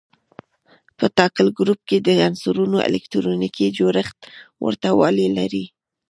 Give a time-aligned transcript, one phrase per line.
[0.97, 4.17] په ټاکلي ګروپ کې د عنصرونو الکتروني جوړښت
[4.63, 5.65] ورته والی لري.